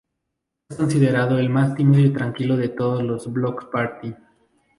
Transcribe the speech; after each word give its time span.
Es 0.67 0.77
considerado 0.77 1.37
el 1.37 1.51
más 1.51 1.75
tímido 1.75 2.03
y 2.03 2.11
tranquilo 2.11 2.57
de 2.57 2.69
todos 2.69 3.03
los 3.03 3.31
Bloc 3.31 3.69
Party. 3.69 4.15